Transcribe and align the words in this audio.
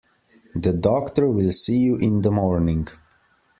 The 0.55 0.73
doctor 0.73 1.29
will 1.29 1.51
see 1.51 1.77
you 1.77 1.95
in 1.97 2.23
the 2.23 2.31
morning. 2.31 2.87